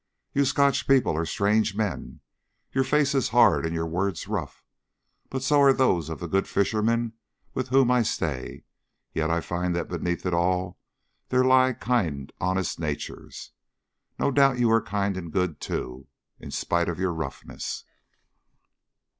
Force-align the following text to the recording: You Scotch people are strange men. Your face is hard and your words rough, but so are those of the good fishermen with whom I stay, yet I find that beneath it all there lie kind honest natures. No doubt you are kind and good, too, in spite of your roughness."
You 0.33 0.45
Scotch 0.45 0.87
people 0.87 1.15
are 1.15 1.27
strange 1.27 1.75
men. 1.75 2.21
Your 2.71 2.83
face 2.83 3.13
is 3.13 3.29
hard 3.29 3.67
and 3.67 3.75
your 3.75 3.85
words 3.85 4.27
rough, 4.27 4.63
but 5.29 5.43
so 5.43 5.61
are 5.61 5.71
those 5.73 6.09
of 6.09 6.19
the 6.19 6.27
good 6.27 6.47
fishermen 6.47 7.13
with 7.53 7.67
whom 7.67 7.91
I 7.91 8.01
stay, 8.01 8.63
yet 9.13 9.29
I 9.29 9.41
find 9.41 9.75
that 9.75 9.89
beneath 9.89 10.25
it 10.25 10.33
all 10.33 10.79
there 11.29 11.45
lie 11.45 11.73
kind 11.73 12.33
honest 12.41 12.79
natures. 12.79 13.51
No 14.17 14.31
doubt 14.31 14.57
you 14.57 14.71
are 14.71 14.81
kind 14.81 15.15
and 15.17 15.31
good, 15.31 15.59
too, 15.61 16.07
in 16.39 16.49
spite 16.49 16.89
of 16.89 16.97
your 16.97 17.13
roughness." 17.13 17.83